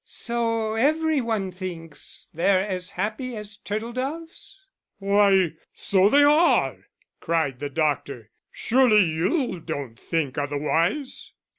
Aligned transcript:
"So 0.03 0.73
every 0.73 1.21
one 1.21 1.51
thinks 1.51 2.25
they're 2.33 2.65
as 2.67 2.89
happy 2.89 3.35
as 3.37 3.57
turtle 3.57 3.93
doves?" 3.93 4.59
"Why, 4.97 5.53
so 5.75 6.09
they 6.09 6.23
are," 6.23 6.87
cried 7.19 7.59
the 7.59 7.69
doctor; 7.69 8.31
"surely 8.51 9.03
you 9.05 9.59
don't 9.59 9.99
think 9.99 10.39
otherwise?" 10.39 11.33